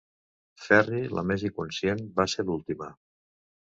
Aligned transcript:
Ferri 0.67 1.03
la 1.19 1.25
més 1.33 1.45
inconscient 1.51 2.05
va 2.19 2.29
ser 2.37 2.51
l'última. 2.53 2.95